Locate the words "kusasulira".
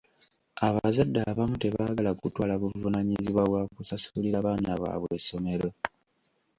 3.75-4.45